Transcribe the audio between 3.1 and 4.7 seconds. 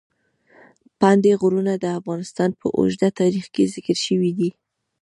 تاریخ کې ذکر شوي دي.